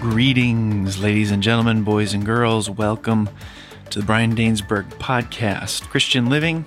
[0.00, 2.68] Greetings, ladies and gentlemen, boys and girls.
[2.68, 3.30] Welcome
[3.88, 6.66] to the Brian Dainsberg podcast, Christian Living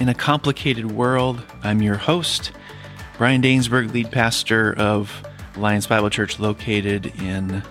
[0.00, 1.40] in a Complicated World.
[1.62, 2.50] I'm your host,
[3.18, 5.22] Brian Dainsberg, lead pastor of
[5.54, 7.62] Alliance Bible Church located in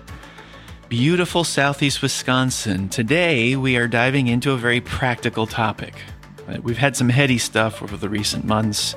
[0.88, 2.88] beautiful southeast Wisconsin.
[2.88, 5.94] Today, we are diving into a very practical topic.
[6.62, 8.96] We've had some heady stuff over the recent months,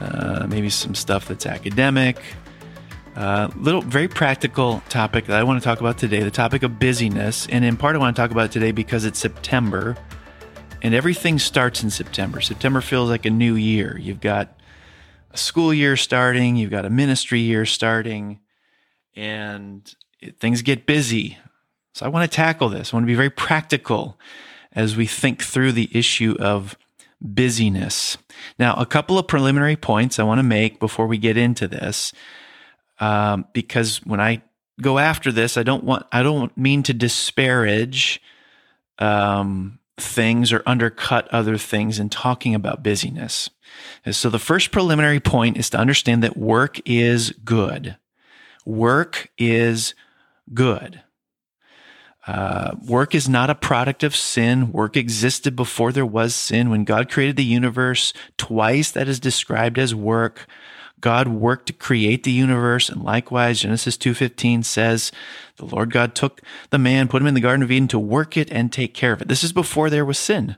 [0.00, 2.18] uh, maybe some stuff that's academic.
[3.16, 6.78] Uh, little, very practical topic that I want to talk about today the topic of
[6.78, 7.46] busyness.
[7.48, 9.96] And in part, I want to talk about today because it's September
[10.82, 12.42] and everything starts in September.
[12.42, 13.96] September feels like a new year.
[13.98, 14.60] You've got
[15.30, 18.40] a school year starting, you've got a ministry year starting,
[19.14, 21.38] and it, things get busy.
[21.94, 22.92] So I want to tackle this.
[22.92, 24.20] I want to be very practical
[24.72, 26.76] as we think through the issue of
[27.22, 28.18] busyness.
[28.58, 32.12] Now, a couple of preliminary points I want to make before we get into this
[32.98, 34.42] um, because when I
[34.80, 38.20] go after this, I don't want I don't mean to disparage
[38.98, 43.50] um, things or undercut other things in talking about busyness.
[44.04, 47.96] And so the first preliminary point is to understand that work is good.
[48.64, 49.94] Work is
[50.52, 51.02] good.
[52.26, 54.72] Uh, work is not a product of sin.
[54.72, 56.70] Work existed before there was sin.
[56.70, 60.46] When God created the universe, twice that is described as work.
[61.00, 65.12] God worked to create the universe, and likewise, Genesis 2.15 says,
[65.56, 68.36] the Lord God took the man, put him in the Garden of Eden to work
[68.36, 69.28] it and take care of it.
[69.28, 70.56] This is before there was sin.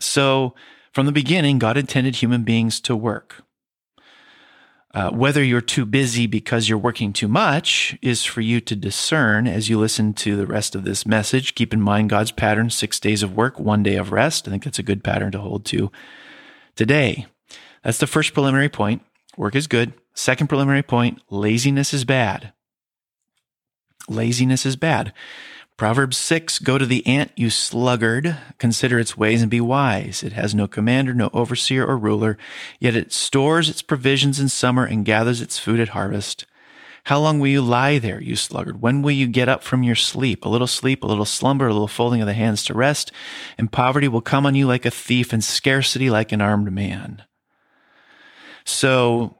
[0.00, 0.54] So,
[0.92, 3.44] from the beginning, God intended human beings to work.
[4.94, 9.46] Uh, whether you're too busy because you're working too much is for you to discern
[9.46, 11.54] as you listen to the rest of this message.
[11.54, 14.48] Keep in mind God's pattern six days of work, one day of rest.
[14.48, 15.92] I think that's a good pattern to hold to
[16.74, 17.26] today.
[17.84, 19.02] That's the first preliminary point.
[19.38, 19.94] Work is good.
[20.14, 22.52] Second preliminary point laziness is bad.
[24.08, 25.12] Laziness is bad.
[25.76, 28.36] Proverbs 6 Go to the ant, you sluggard.
[28.58, 30.24] Consider its ways and be wise.
[30.24, 32.36] It has no commander, no overseer or ruler,
[32.80, 36.44] yet it stores its provisions in summer and gathers its food at harvest.
[37.04, 38.82] How long will you lie there, you sluggard?
[38.82, 40.44] When will you get up from your sleep?
[40.44, 43.12] A little sleep, a little slumber, a little folding of the hands to rest,
[43.56, 47.22] and poverty will come on you like a thief, and scarcity like an armed man.
[48.68, 49.37] So,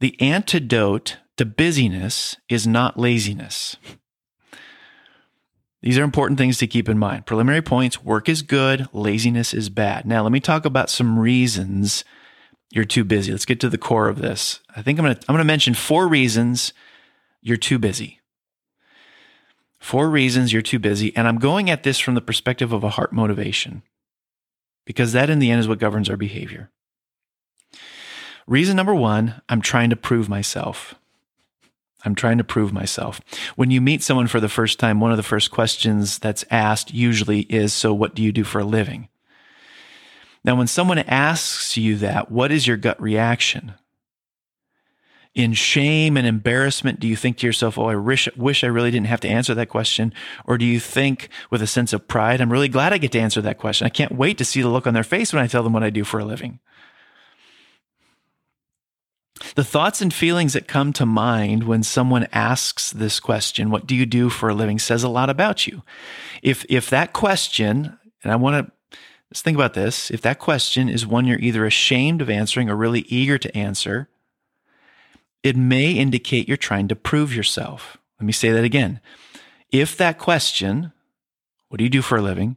[0.00, 3.76] the antidote to busyness is not laziness.
[5.80, 7.26] These are important things to keep in mind.
[7.26, 10.06] Preliminary points work is good, laziness is bad.
[10.06, 12.04] Now, let me talk about some reasons
[12.70, 13.30] you're too busy.
[13.30, 14.60] Let's get to the core of this.
[14.74, 16.72] I think I'm going to I'm going to mention four reasons
[17.40, 18.20] you're too busy.
[19.78, 22.90] Four reasons you're too busy, and I'm going at this from the perspective of a
[22.90, 23.82] heart motivation.
[24.84, 26.70] Because that in the end is what governs our behavior.
[28.48, 30.94] Reason number 1, I'm trying to prove myself.
[32.06, 33.20] I'm trying to prove myself.
[33.56, 36.94] When you meet someone for the first time, one of the first questions that's asked
[36.94, 39.08] usually is, So, what do you do for a living?
[40.44, 43.74] Now, when someone asks you that, what is your gut reaction?
[45.34, 48.90] In shame and embarrassment, do you think to yourself, Oh, I wish, wish I really
[48.90, 50.14] didn't have to answer that question?
[50.46, 53.20] Or do you think with a sense of pride, I'm really glad I get to
[53.20, 53.84] answer that question?
[53.84, 55.84] I can't wait to see the look on their face when I tell them what
[55.84, 56.60] I do for a living.
[59.54, 63.94] The thoughts and feelings that come to mind when someone asks this question, what do
[63.94, 65.82] you do for a living, says a lot about you.
[66.42, 68.72] If if that question, and I want to
[69.30, 72.76] let's think about this, if that question is one you're either ashamed of answering or
[72.76, 74.08] really eager to answer,
[75.42, 77.96] it may indicate you're trying to prove yourself.
[78.18, 79.00] Let me say that again.
[79.70, 80.92] If that question,
[81.68, 82.56] what do you do for a living,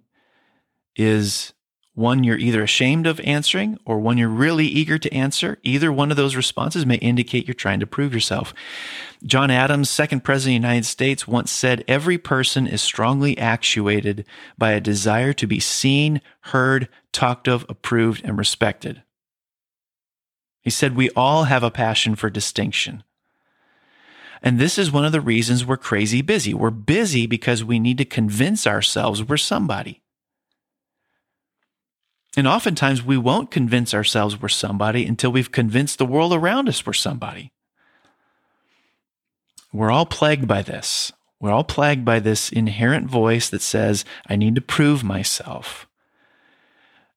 [0.95, 1.53] is
[2.01, 5.57] one you're either ashamed of answering or one you're really eager to answer.
[5.63, 8.53] Either one of those responses may indicate you're trying to prove yourself.
[9.23, 14.25] John Adams, second president of the United States, once said, Every person is strongly actuated
[14.57, 19.03] by a desire to be seen, heard, talked of, approved, and respected.
[20.61, 23.03] He said, We all have a passion for distinction.
[24.43, 26.53] And this is one of the reasons we're crazy busy.
[26.53, 30.00] We're busy because we need to convince ourselves we're somebody.
[32.37, 36.85] And oftentimes we won't convince ourselves we're somebody until we've convinced the world around us
[36.85, 37.51] we're somebody.
[39.73, 41.11] We're all plagued by this.
[41.39, 45.87] We're all plagued by this inherent voice that says, I need to prove myself.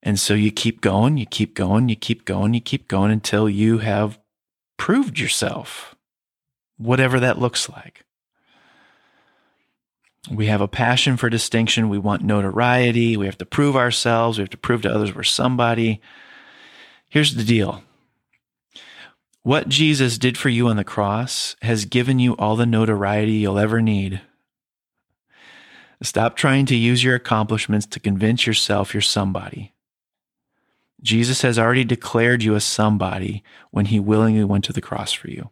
[0.02, 3.48] And so you keep going, you keep going, you keep going, you keep going until
[3.48, 4.18] you have
[4.76, 5.94] proved yourself,
[6.76, 8.04] whatever that looks like.
[10.30, 11.88] We have a passion for distinction.
[11.88, 13.16] We want notoriety.
[13.16, 14.38] We have to prove ourselves.
[14.38, 16.00] We have to prove to others we're somebody.
[17.08, 17.82] Here's the deal
[19.42, 23.58] What Jesus did for you on the cross has given you all the notoriety you'll
[23.58, 24.20] ever need.
[26.02, 29.72] Stop trying to use your accomplishments to convince yourself you're somebody.
[31.02, 35.30] Jesus has already declared you a somebody when he willingly went to the cross for
[35.30, 35.50] you.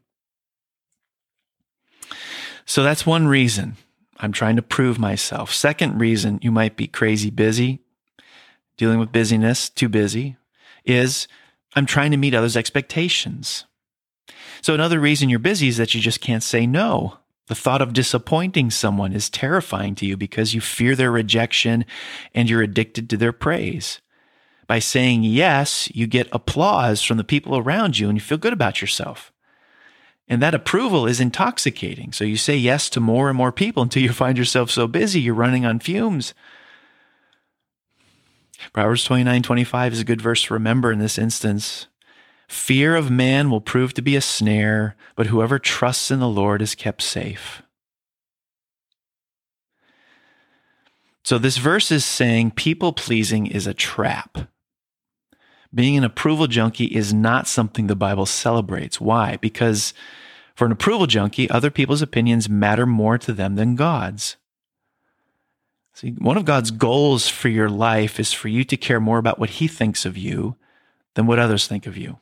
[2.64, 3.76] So that's one reason
[4.22, 5.52] I'm trying to prove myself.
[5.52, 7.80] Second reason you might be crazy busy,
[8.76, 10.36] dealing with busyness, too busy,
[10.84, 11.26] is
[11.74, 13.64] I'm trying to meet others' expectations.
[14.60, 17.18] So another reason you're busy is that you just can't say no.
[17.48, 21.84] The thought of disappointing someone is terrifying to you because you fear their rejection
[22.32, 24.00] and you're addicted to their praise.
[24.68, 28.52] By saying yes, you get applause from the people around you and you feel good
[28.52, 29.31] about yourself.
[30.32, 32.10] And that approval is intoxicating.
[32.10, 35.20] So you say yes to more and more people until you find yourself so busy
[35.20, 36.32] you're running on fumes.
[38.72, 41.86] Proverbs 29 25 is a good verse to remember in this instance.
[42.48, 46.62] Fear of man will prove to be a snare, but whoever trusts in the Lord
[46.62, 47.60] is kept safe.
[51.24, 54.48] So, this verse is saying people pleasing is a trap.
[55.74, 58.98] Being an approval junkie is not something the Bible celebrates.
[58.98, 59.36] Why?
[59.36, 59.92] Because
[60.54, 64.36] for an approval junkie, other people's opinions matter more to them than God's.
[65.94, 69.38] See, one of God's goals for your life is for you to care more about
[69.38, 70.56] what He thinks of you
[71.14, 72.18] than what others think of you.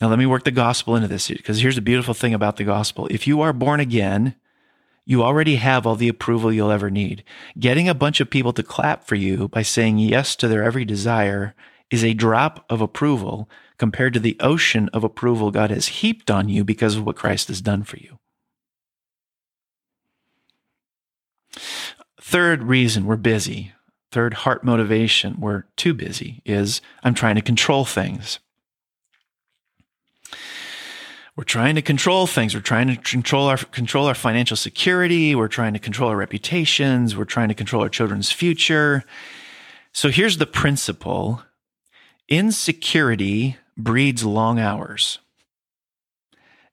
[0.00, 2.64] Now, let me work the gospel into this because here's the beautiful thing about the
[2.64, 3.08] gospel.
[3.10, 4.36] If you are born again,
[5.04, 7.24] you already have all the approval you'll ever need.
[7.58, 10.84] Getting a bunch of people to clap for you by saying yes to their every
[10.84, 11.54] desire
[11.90, 13.48] is a drop of approval
[13.78, 17.48] compared to the ocean of approval God has heaped on you because of what Christ
[17.48, 18.18] has done for you.
[22.20, 23.72] Third reason we're busy,
[24.12, 28.38] third heart motivation we're too busy is I'm trying to control things.
[31.36, 32.52] We're trying to control things.
[32.52, 35.36] We're trying to control our control our financial security.
[35.36, 37.16] We're trying to control our reputations.
[37.16, 39.04] We're trying to control our children's future.
[39.92, 41.44] So here's the principle.
[42.28, 45.20] Insecurity breeds long hours.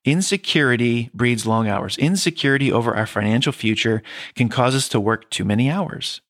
[0.03, 1.97] Insecurity breeds long hours.
[1.97, 4.03] Insecurity over our financial future
[4.35, 6.21] can cause us to work too many hours.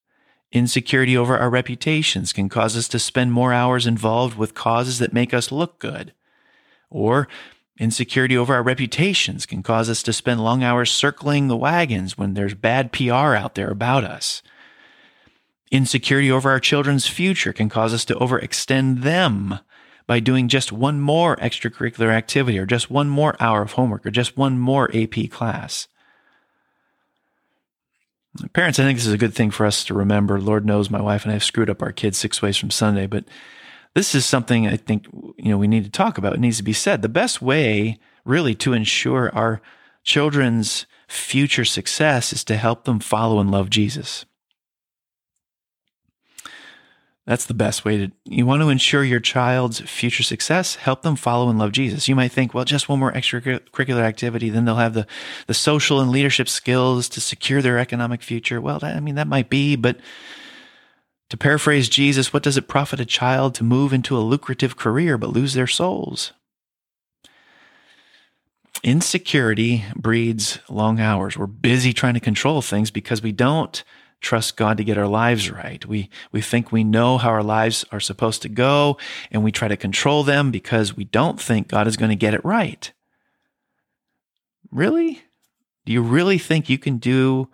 [0.52, 5.12] Insecurity over our reputations can cause us to spend more hours involved with causes that
[5.12, 6.14] make us look good.
[6.90, 7.28] Or
[7.78, 12.34] Insecurity over our reputations can cause us to spend long hours circling the wagons when
[12.34, 14.42] there's bad PR out there about us.
[15.72, 19.60] Insecurity over our children's future can cause us to overextend them
[20.08, 24.12] by doing just one more extracurricular activity or just one more hour of homework or
[24.12, 25.88] just one more AP class.
[28.54, 30.40] Parents, I think this is a good thing for us to remember.
[30.40, 33.08] Lord knows my wife and I have screwed up our kids six ways from Sunday,
[33.08, 33.26] but
[33.94, 35.08] this is something I think
[35.38, 36.34] you know we need to talk about.
[36.34, 37.02] It needs to be said.
[37.02, 39.62] The best way, really, to ensure our
[40.04, 44.26] children's future success is to help them follow and love Jesus.
[47.26, 51.16] That's the best way to, you want to ensure your child's future success, help them
[51.16, 52.08] follow and love Jesus.
[52.08, 55.08] You might think, well, just one more extracurricular activity, then they'll have the,
[55.48, 58.62] the social and leadership skills to secure their economic future.
[58.62, 60.00] Well, that, I mean, that might be, but
[61.32, 65.18] to paraphrase Jesus, what does it profit a child to move into a lucrative career
[65.18, 66.32] but lose their souls?
[68.84, 71.36] Insecurity breeds long hours.
[71.36, 73.84] We're busy trying to control things because we don't
[74.22, 75.86] trust God to get our lives right.
[75.86, 78.98] We, we think we know how our lives are supposed to go
[79.32, 82.34] and we try to control them because we don't think God is going to get
[82.34, 82.92] it right.
[84.72, 85.22] Really?
[85.86, 87.50] Do you really think you can do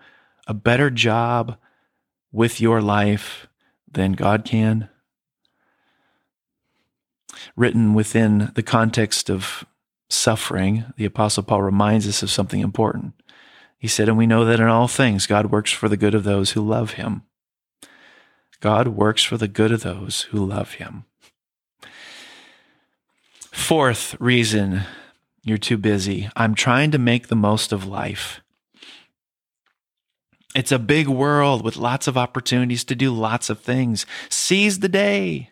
[0.48, 1.58] a better job
[2.32, 3.48] with your life
[3.92, 4.90] than God can.
[7.56, 9.66] Written within the context of
[10.10, 13.14] suffering, the Apostle Paul reminds us of something important.
[13.82, 16.24] He said, And we know that in all things God works for the good of
[16.24, 17.24] those who love him.
[18.60, 21.06] God works for the good of those who love him.
[23.52, 24.84] Fourth reason
[25.44, 28.42] you're too busy I'm trying to make the most of life.
[30.54, 34.06] It's a big world with lots of opportunities to do lots of things.
[34.30, 35.50] Seize the day.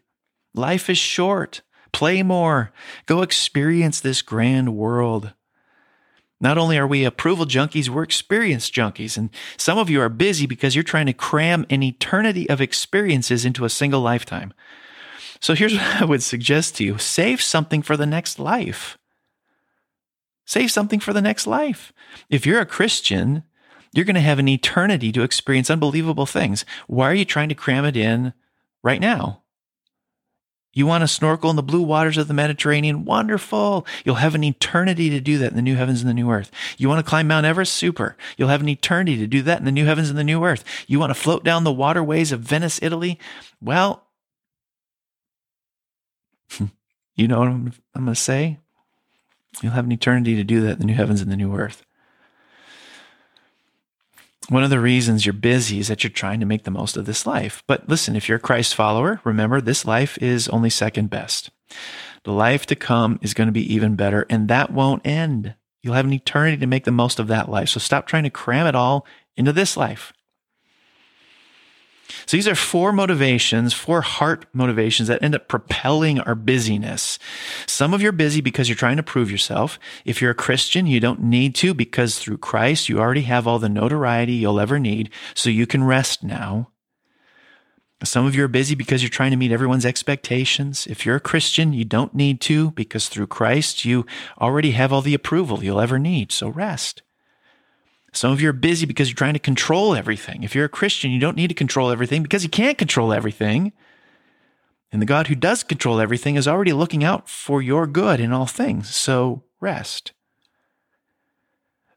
[0.53, 1.63] Life is short.
[1.91, 2.71] Play more.
[3.07, 5.33] Go experience this grand world.
[6.41, 9.17] Not only are we approval junkies, we're experience junkies.
[9.17, 13.43] And some of you are busy because you're trying to cram an eternity of experiences
[13.43, 14.53] into a single lifetime.
[15.41, 18.97] So here's what I would suggest to you save something for the next life.
[20.45, 21.93] Save something for the next life.
[22.29, 23.43] If you're a Christian,
[23.93, 26.65] you're going to have an eternity to experience unbelievable things.
[26.87, 28.33] Why are you trying to cram it in
[28.81, 29.43] right now?
[30.79, 33.03] You want to snorkel in the blue waters of the Mediterranean?
[33.03, 33.85] Wonderful.
[34.05, 36.51] You'll have an eternity to do that in the new heavens and the new earth.
[36.77, 37.73] You want to climb Mount Everest?
[37.73, 38.15] Super.
[38.37, 40.63] You'll have an eternity to do that in the new heavens and the new earth.
[40.87, 43.19] You want to float down the waterways of Venice, Italy?
[43.59, 44.07] Well,
[47.17, 48.59] you know what I'm, I'm going to say?
[49.61, 51.85] You'll have an eternity to do that in the new heavens and the new earth.
[54.49, 57.05] One of the reasons you're busy is that you're trying to make the most of
[57.05, 57.61] this life.
[57.67, 61.51] But listen, if you're a Christ follower, remember this life is only second best.
[62.23, 65.53] The life to come is going to be even better, and that won't end.
[65.83, 67.69] You'll have an eternity to make the most of that life.
[67.69, 69.05] So stop trying to cram it all
[69.37, 70.13] into this life.
[72.25, 77.19] So these are four motivations, four heart motivations that end up propelling our busyness.
[77.67, 79.79] Some of you're busy because you're trying to prove yourself.
[80.05, 83.59] If you're a Christian, you don't need to because through Christ, you already have all
[83.59, 85.11] the notoriety you'll ever need.
[85.35, 86.71] So you can rest now.
[88.03, 90.87] Some of you are busy because you're trying to meet everyone's expectations.
[90.87, 94.05] If you're a Christian, you don't need to because through Christ, you
[94.39, 96.31] already have all the approval you'll ever need.
[96.31, 97.01] So rest.
[98.11, 100.43] Some of you are busy because you're trying to control everything.
[100.43, 103.71] If you're a Christian, you don't need to control everything because you can't control everything.
[104.91, 108.31] And the God who does control everything is already looking out for your good in
[108.31, 108.93] all things.
[108.95, 110.13] So rest.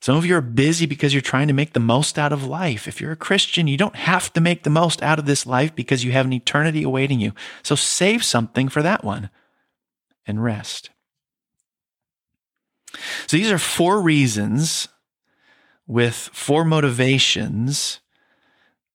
[0.00, 2.88] Some of you are busy because you're trying to make the most out of life.
[2.88, 5.74] If you're a Christian, you don't have to make the most out of this life
[5.76, 7.32] because you have an eternity awaiting you.
[7.62, 9.30] So save something for that one
[10.26, 10.90] and rest.
[13.28, 14.88] So these are four reasons
[15.86, 18.00] with four motivations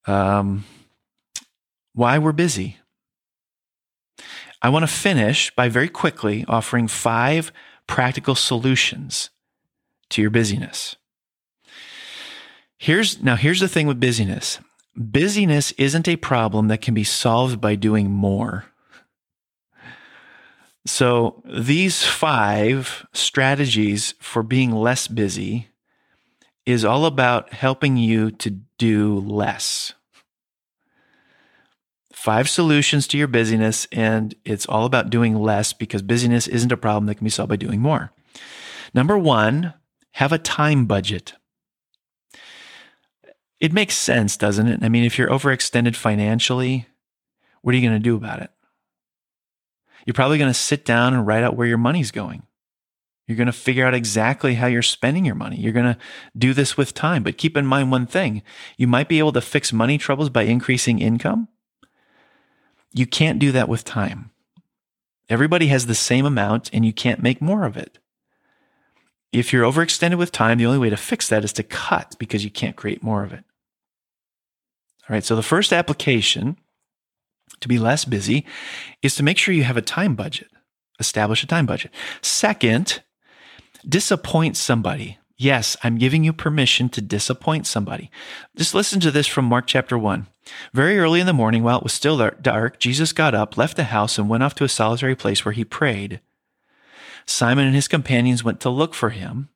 [0.06, 0.65] um,
[1.94, 2.77] why we're busy.
[4.62, 7.51] I want to finish by very quickly offering five
[7.88, 9.29] practical solutions
[10.10, 10.96] to your busyness.
[12.77, 14.60] Here's now here's the thing with busyness.
[14.96, 18.65] Busyness isn't a problem that can be solved by doing more.
[20.86, 25.67] So, these five strategies for being less busy
[26.67, 29.93] is all about helping you to do less.
[32.12, 36.77] Five solutions to your busyness, and it's all about doing less because busyness isn't a
[36.77, 38.12] problem that can be solved by doing more.
[38.93, 39.75] Number one,
[40.12, 41.36] have a time budget.
[43.62, 44.83] It makes sense, doesn't it?
[44.83, 46.86] I mean, if you're overextended financially,
[47.62, 48.51] what are you going to do about it?
[50.05, 52.47] You're probably going to sit down and write out where your money's going.
[53.27, 55.57] You're going to figure out exactly how you're spending your money.
[55.57, 55.98] You're going to
[56.38, 57.24] do this with time.
[57.24, 58.41] But keep in mind one thing
[58.77, 61.50] you might be able to fix money troubles by increasing income.
[62.93, 64.31] You can't do that with time.
[65.29, 68.00] Everybody has the same amount and you can't make more of it.
[69.34, 72.46] If you're overextended with time, the only way to fix that is to cut because
[72.46, 73.43] you can't create more of it.
[75.10, 76.57] All right, so the first application
[77.60, 78.46] to be less busy
[79.01, 80.48] is to make sure you have a time budget.
[81.00, 81.91] Establish a time budget.
[82.22, 83.01] Second,
[83.88, 85.17] disappoint somebody.
[85.38, 88.10] Yes, I'm giving you permission to disappoint somebody.
[88.56, 90.25] Just listen to this from Mark chapter 1.
[90.74, 93.86] Very early in the morning, while it was still dark, Jesus got up, left the
[93.86, 96.22] house, and went off to a solitary place where he prayed.
[97.27, 99.50] Simon and his companions went to look for him.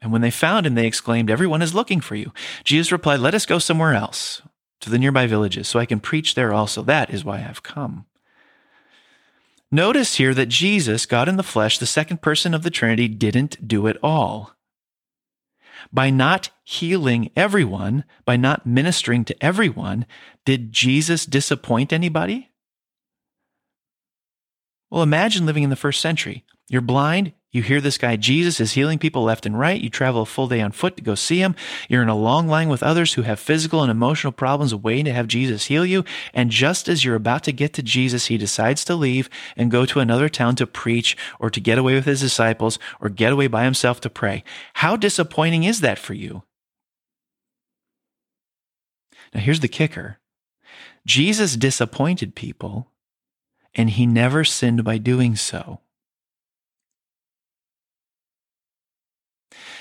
[0.00, 2.32] And when they found him, they exclaimed, Everyone is looking for you.
[2.64, 4.40] Jesus replied, Let us go somewhere else,
[4.80, 6.82] to the nearby villages, so I can preach there also.
[6.82, 8.06] That is why I have come.
[9.70, 13.66] Notice here that Jesus, God in the flesh, the second person of the Trinity, didn't
[13.66, 14.54] do it all.
[15.92, 20.06] By not healing everyone, by not ministering to everyone,
[20.44, 22.50] did Jesus disappoint anybody?
[24.90, 26.44] Well, imagine living in the first century.
[26.68, 29.80] You're blind, you hear this guy, Jesus, is healing people left and right.
[29.80, 31.56] You travel a full day on foot to go see him.
[31.88, 35.14] You're in a long line with others who have physical and emotional problems waiting to
[35.14, 36.04] have Jesus heal you.
[36.34, 39.86] And just as you're about to get to Jesus, he decides to leave and go
[39.86, 43.46] to another town to preach or to get away with his disciples or get away
[43.46, 44.44] by himself to pray.
[44.74, 46.42] How disappointing is that for you?
[49.34, 50.18] Now, here's the kicker
[51.06, 52.90] Jesus disappointed people,
[53.74, 55.80] and he never sinned by doing so.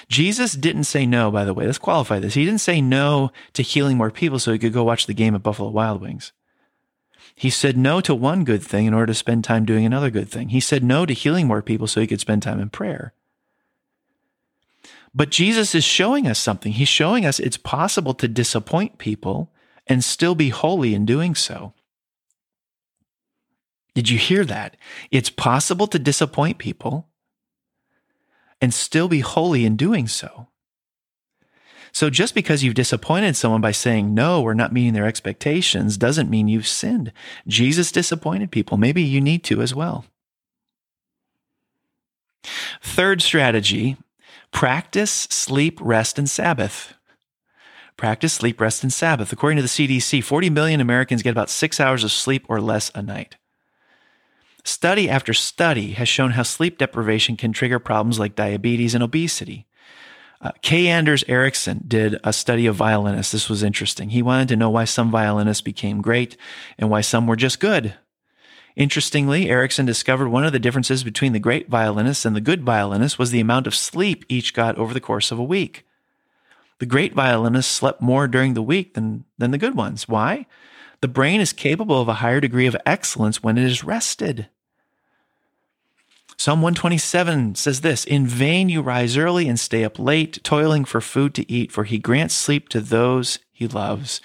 [0.08, 1.66] Jesus didn't say no, by the way.
[1.66, 2.36] Let's qualify this.
[2.36, 5.36] He didn't say no to healing more people so he could go watch the game
[5.36, 6.32] at Buffalo Wild Wings.
[7.34, 10.30] He said no to one good thing in order to spend time doing another good
[10.30, 10.50] thing.
[10.50, 13.14] He said no to healing more people so he could spend time in prayer.
[15.14, 16.74] But Jesus is showing us something.
[16.74, 19.52] He's showing us it's possible to disappoint people
[19.88, 21.74] and still be holy in doing so.
[23.94, 24.76] Did you hear that?
[25.12, 27.08] It's possible to disappoint people
[28.66, 30.48] and still be holy in doing so.
[31.92, 36.32] So just because you've disappointed someone by saying no or not meeting their expectations doesn't
[36.32, 37.14] mean you've sinned.
[37.48, 38.78] Jesus disappointed people.
[38.78, 40.06] Maybe you need to as well.
[42.82, 43.98] Third strategy
[44.52, 46.96] practice sleep, rest, and Sabbath.
[47.98, 49.32] Practice sleep, rest, and Sabbath.
[49.32, 52.92] According to the CDC, 40 million Americans get about six hours of sleep or less
[52.96, 53.36] a night.
[54.66, 59.68] Study after study has shown how sleep deprivation can trigger problems like diabetes and obesity.
[60.42, 60.88] Uh, K.
[60.88, 63.32] Anders Ericsson did a study of violinists.
[63.32, 64.10] This was interesting.
[64.10, 66.36] He wanted to know why some violinists became great
[66.80, 67.94] and why some were just good.
[68.76, 73.20] Interestingly, Ericsson discovered one of the differences between the great violinists and the good violinists
[73.20, 75.86] was the amount of sleep each got over the course of a week.
[76.80, 80.10] The great violinists slept more during the week than, than the good ones.
[80.10, 80.48] Why?
[81.02, 84.50] The brain is capable of a higher degree of excellence when it is rested.
[86.38, 91.02] Psalm 127 says this In vain you rise early and stay up late, toiling for
[91.02, 94.22] food to eat, for he grants sleep to those he loves.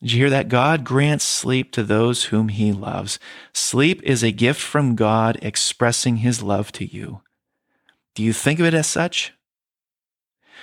[0.00, 0.48] Did you hear that?
[0.48, 3.18] God grants sleep to those whom he loves.
[3.52, 7.22] Sleep is a gift from God expressing his love to you.
[8.14, 9.32] Do you think of it as such?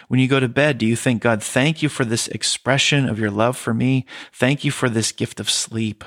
[0.07, 3.19] When you go to bed, do you think, God, thank you for this expression of
[3.19, 4.05] your love for me?
[4.33, 6.03] Thank you for this gift of sleep.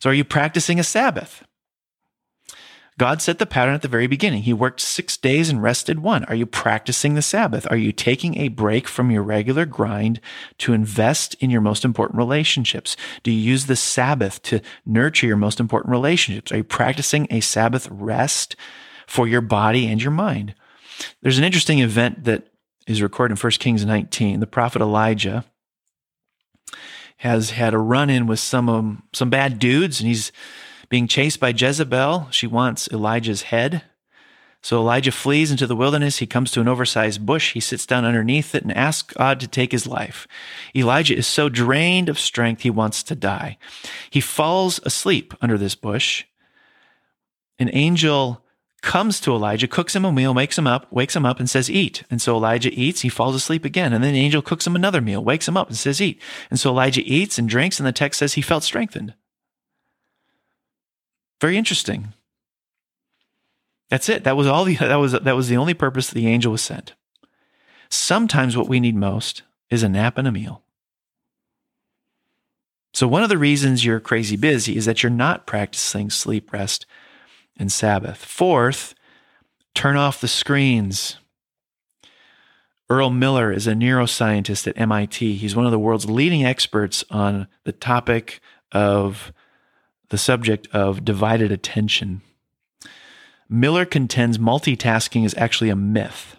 [0.00, 1.44] So, are you practicing a Sabbath?
[3.00, 4.42] God set the pattern at the very beginning.
[4.42, 6.22] He worked six days and rested one.
[6.24, 7.66] Are you practicing the Sabbath?
[7.70, 10.20] Are you taking a break from your regular grind
[10.58, 12.98] to invest in your most important relationships?
[13.22, 16.52] Do you use the Sabbath to nurture your most important relationships?
[16.52, 18.54] Are you practicing a Sabbath rest
[19.06, 20.54] for your body and your mind?
[21.22, 22.48] There's an interesting event that
[22.86, 24.40] is recorded in 1 Kings 19.
[24.40, 25.46] The prophet Elijah
[27.16, 30.32] has had a run in with some um, some bad dudes and he's
[30.90, 33.82] being chased by Jezebel, she wants Elijah's head.
[34.60, 36.18] So Elijah flees into the wilderness.
[36.18, 37.54] He comes to an oversized bush.
[37.54, 40.26] He sits down underneath it and asks God to take his life.
[40.76, 43.56] Elijah is so drained of strength, he wants to die.
[44.10, 46.24] He falls asleep under this bush.
[47.58, 48.44] An angel
[48.82, 51.70] comes to Elijah, cooks him a meal, makes him up, wakes him up, and says,
[51.70, 52.02] Eat.
[52.10, 53.92] And so Elijah eats, he falls asleep again.
[53.92, 56.20] And then the angel cooks him another meal, wakes him up, and says, Eat.
[56.50, 59.14] And so Elijah eats and drinks, and the text says he felt strengthened.
[61.40, 62.12] Very interesting.
[63.88, 64.24] That's it.
[64.24, 66.94] That was all the that was that was the only purpose the angel was sent.
[67.88, 70.62] Sometimes what we need most is a nap and a meal.
[72.92, 76.86] So one of the reasons you're crazy busy is that you're not practicing sleep, rest,
[77.56, 78.24] and Sabbath.
[78.24, 78.94] Fourth,
[79.74, 81.16] turn off the screens.
[82.88, 85.36] Earl Miller is a neuroscientist at MIT.
[85.36, 88.40] He's one of the world's leading experts on the topic
[88.72, 89.32] of
[90.10, 92.20] the subject of divided attention.
[93.48, 96.36] Miller contends multitasking is actually a myth.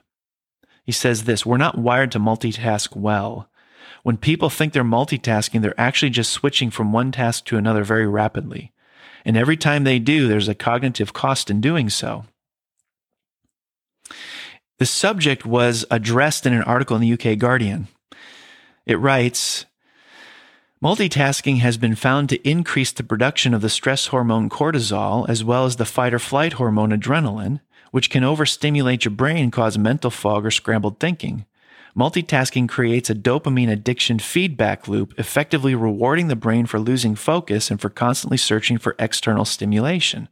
[0.84, 3.50] He says this We're not wired to multitask well.
[4.04, 8.08] When people think they're multitasking, they're actually just switching from one task to another very
[8.08, 8.72] rapidly.
[9.24, 12.26] And every time they do, there's a cognitive cost in doing so.
[14.80, 17.88] The subject was addressed in an article in the UK Guardian.
[18.88, 19.66] It writes
[20.84, 25.66] Multitasking has been found to increase the production of the stress hormone cortisol as well
[25.66, 27.60] as the fight or flight hormone adrenaline,
[27.92, 31.46] which can overstimulate your brain and cause mental fog or scrambled thinking.
[31.96, 37.80] Multitasking creates a dopamine addiction feedback loop, effectively rewarding the brain for losing focus and
[37.80, 40.30] for constantly searching for external stimulation.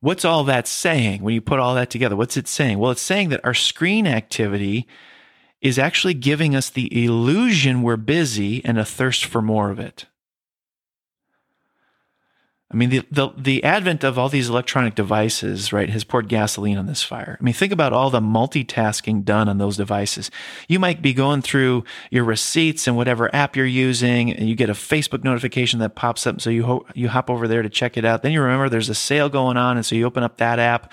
[0.00, 2.16] What's all that saying when you put all that together?
[2.16, 2.78] What's it saying?
[2.78, 4.88] Well, it's saying that our screen activity
[5.62, 10.06] is actually giving us the illusion we're busy and a thirst for more of it.
[12.72, 16.78] I mean, the, the, the advent of all these electronic devices, right, has poured gasoline
[16.78, 17.36] on this fire.
[17.38, 20.30] I mean, think about all the multitasking done on those devices.
[20.68, 24.70] You might be going through your receipts and whatever app you're using, and you get
[24.70, 26.40] a Facebook notification that pops up.
[26.40, 28.22] So you ho- you hop over there to check it out.
[28.22, 30.90] Then you remember there's a sale going on, and so you open up that app.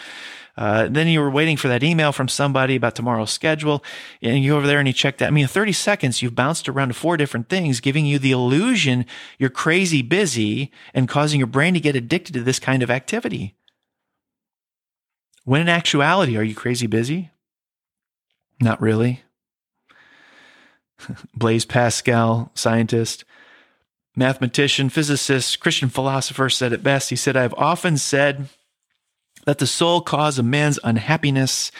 [0.59, 3.81] Uh, then you were waiting for that email from somebody about tomorrow's schedule,
[4.21, 5.27] and you go over there and you check that.
[5.27, 8.33] I mean, in 30 seconds, you've bounced around to four different things, giving you the
[8.33, 9.05] illusion
[9.37, 13.55] you're crazy busy and causing your brain to get addicted to this kind of activity.
[15.45, 17.31] When in actuality, are you crazy busy?
[18.59, 19.23] Not really.
[21.33, 23.23] Blaise Pascal, scientist,
[24.13, 27.11] mathematician, physicist, Christian philosopher, said it best.
[27.11, 28.49] He said, I've often said,
[29.45, 31.71] that the sole cause of man's unhappiness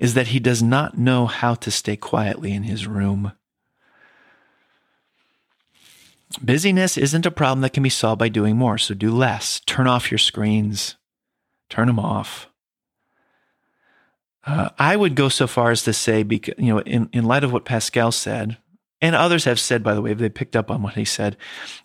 [0.00, 3.32] is that he does not know how to stay quietly in his room.
[6.40, 9.60] Busyness isn't a problem that can be solved by doing more, so do less.
[9.66, 10.96] Turn off your screens,
[11.68, 12.48] turn them off.
[14.44, 17.44] Uh, I would go so far as to say, because, you know, in, in light
[17.44, 18.56] of what Pascal said,
[19.00, 21.36] and others have said, by the way, they picked up on what he said,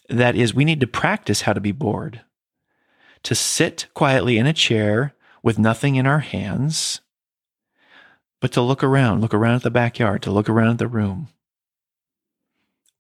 [0.10, 2.22] that is, we need to practice how to be bored,
[3.24, 7.02] to sit quietly in a chair with nothing in our hands,
[8.39, 11.30] but to look around, look around at the backyard, to look around at the room.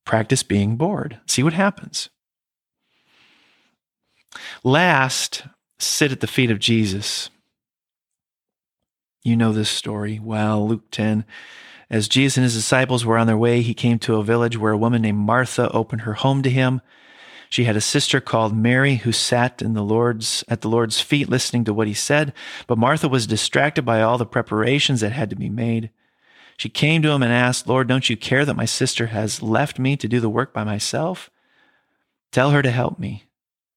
[0.05, 1.19] Practice being bored.
[1.25, 2.09] See what happens.
[4.63, 5.43] Last,
[5.79, 7.29] sit at the feet of Jesus.
[9.23, 11.25] You know this story well, Luke 10.
[11.89, 14.73] As Jesus and his disciples were on their way, he came to a village where
[14.73, 16.81] a woman named Martha opened her home to him.
[17.49, 21.29] She had a sister called Mary who sat in the Lord's at the Lord's feet
[21.29, 22.33] listening to what he said,
[22.67, 25.89] but Martha was distracted by all the preparations that had to be made.
[26.57, 29.79] She came to him and asked, "Lord, don't you care that my sister has left
[29.79, 31.29] me to do the work by myself?
[32.31, 33.23] Tell her to help me."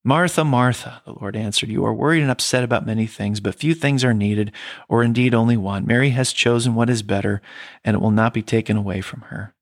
[0.03, 3.75] Martha, Martha, the Lord answered, you are worried and upset about many things, but few
[3.75, 4.51] things are needed,
[4.89, 5.87] or indeed only one.
[5.87, 7.43] Mary has chosen what is better,
[7.85, 9.53] and it will not be taken away from her.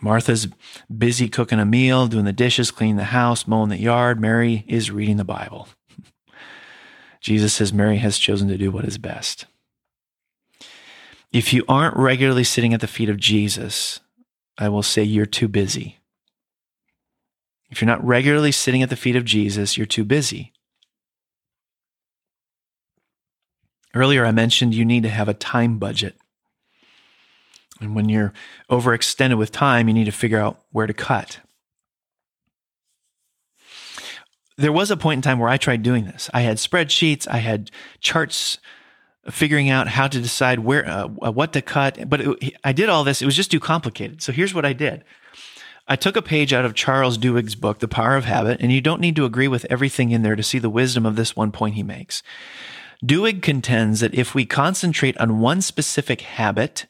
[0.00, 0.48] Martha's
[0.96, 4.20] busy cooking a meal, doing the dishes, cleaning the house, mowing the yard.
[4.20, 5.68] Mary is reading the Bible.
[7.20, 9.46] Jesus says Mary has chosen to do what is best.
[11.32, 14.00] If you aren't regularly sitting at the feet of Jesus,
[14.58, 15.98] I will say you're too busy.
[17.70, 20.52] If you're not regularly sitting at the feet of Jesus, you're too busy.
[23.94, 26.16] Earlier, I mentioned you need to have a time budget.
[27.80, 28.32] And when you're
[28.70, 31.40] overextended with time, you need to figure out where to cut.
[34.56, 36.28] There was a point in time where I tried doing this.
[36.34, 38.58] I had spreadsheets, I had charts
[39.30, 43.04] figuring out how to decide where uh, what to cut, but it, I did all
[43.04, 43.22] this.
[43.22, 44.22] It was just too complicated.
[44.22, 45.04] So here's what I did.
[45.88, 48.80] I took a page out of Charles Duhigg's book, The Power of Habit, and you
[48.80, 51.52] don't need to agree with everything in there to see the wisdom of this one
[51.52, 52.22] point he makes.
[53.04, 56.86] Duhigg contends that if we concentrate on one specific habit,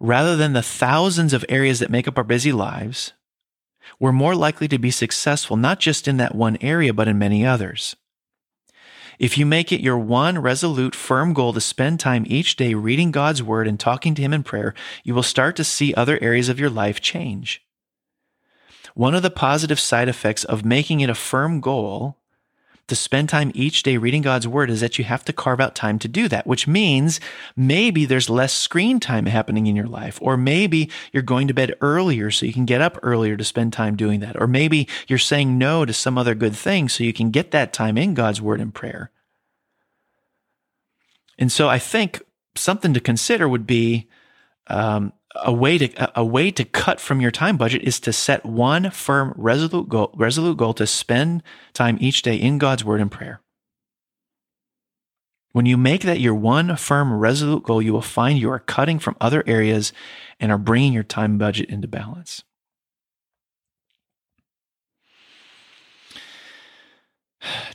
[0.00, 3.12] rather than the thousands of areas that make up our busy lives,
[3.98, 7.44] we're more likely to be successful not just in that one area, but in many
[7.44, 7.96] others.
[9.18, 13.10] If you make it your one resolute, firm goal to spend time each day reading
[13.10, 16.48] God's Word and talking to Him in prayer, you will start to see other areas
[16.48, 17.64] of your life change.
[18.94, 22.18] One of the positive side effects of making it a firm goal
[22.88, 25.74] to spend time each day reading God's word is that you have to carve out
[25.74, 27.20] time to do that, which means
[27.54, 31.74] maybe there's less screen time happening in your life, or maybe you're going to bed
[31.80, 35.18] earlier so you can get up earlier to spend time doing that, or maybe you're
[35.18, 38.40] saying no to some other good thing so you can get that time in God's
[38.40, 39.10] word and prayer.
[41.38, 42.22] And so I think
[42.56, 44.08] something to consider would be
[44.66, 45.12] um,
[45.44, 48.90] a way to a way to cut from your time budget is to set one
[48.90, 53.40] firm resolute goal resolute goal to spend time each day in God's word and prayer.
[55.52, 58.98] When you make that your one firm resolute goal, you will find you are cutting
[58.98, 59.92] from other areas
[60.38, 62.44] and are bringing your time budget into balance.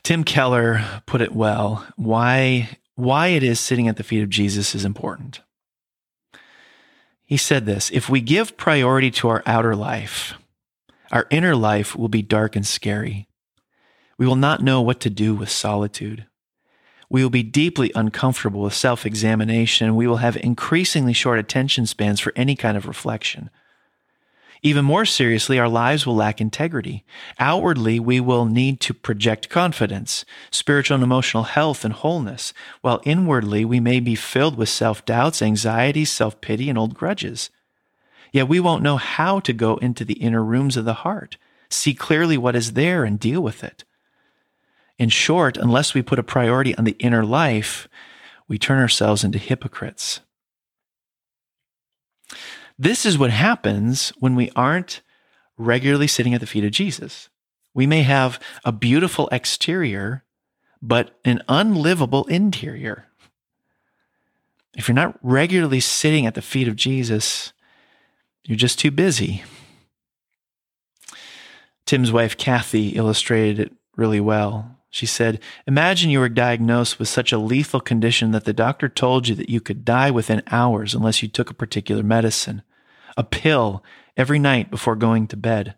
[0.03, 4.75] Tim Keller put it well, why why it is sitting at the feet of Jesus
[4.75, 5.41] is important.
[7.33, 10.35] He said this If we give priority to our outer life,
[11.11, 13.27] our inner life will be dark and scary.
[14.19, 16.27] We will not know what to do with solitude.
[17.09, 19.95] We will be deeply uncomfortable with self examination.
[19.95, 23.49] We will have increasingly short attention spans for any kind of reflection.
[24.65, 27.03] Even more seriously, our lives will lack integrity.
[27.37, 33.65] Outwardly, we will need to project confidence, spiritual and emotional health, and wholeness, while inwardly,
[33.65, 37.49] we may be filled with self doubts, anxieties, self pity, and old grudges.
[38.31, 41.35] Yet we won't know how to go into the inner rooms of the heart,
[41.69, 43.83] see clearly what is there, and deal with it.
[44.97, 47.89] In short, unless we put a priority on the inner life,
[48.47, 50.21] we turn ourselves into hypocrites.
[52.77, 55.01] This is what happens when we aren't
[55.57, 57.29] regularly sitting at the feet of Jesus.
[57.73, 60.23] We may have a beautiful exterior,
[60.81, 63.07] but an unlivable interior.
[64.75, 67.53] If you're not regularly sitting at the feet of Jesus,
[68.43, 69.43] you're just too busy.
[71.85, 74.77] Tim's wife, Kathy, illustrated it really well.
[74.93, 79.27] She said, Imagine you were diagnosed with such a lethal condition that the doctor told
[79.27, 82.61] you that you could die within hours unless you took a particular medicine,
[83.17, 83.83] a pill
[84.15, 85.73] every night before going to bed.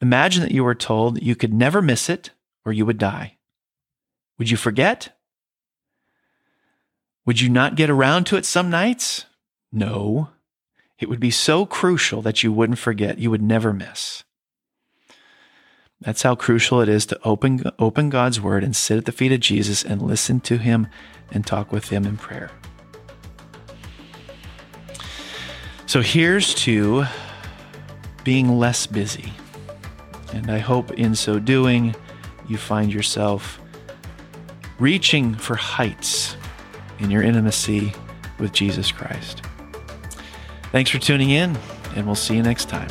[0.00, 2.30] Imagine that you were told that you could never miss it
[2.64, 3.36] or you would die.
[4.38, 5.14] Would you forget?
[7.26, 9.26] Would you not get around to it some nights?
[9.70, 10.30] No.
[10.98, 14.24] It would be so crucial that you wouldn't forget, you would never miss.
[16.00, 19.32] That's how crucial it is to open, open God's word and sit at the feet
[19.32, 20.86] of Jesus and listen to him
[21.30, 22.50] and talk with him in prayer.
[25.86, 27.04] So here's to
[28.24, 29.32] being less busy.
[30.32, 31.94] And I hope in so doing,
[32.48, 33.60] you find yourself
[34.78, 36.36] reaching for heights
[36.98, 37.92] in your intimacy
[38.38, 39.42] with Jesus Christ.
[40.72, 41.58] Thanks for tuning in,
[41.96, 42.88] and we'll see you next time.